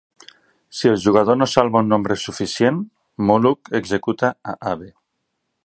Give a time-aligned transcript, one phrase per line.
[0.77, 2.79] Si el jugador no salva un nombre suficient,
[3.29, 4.89] Molluck executa a Abe.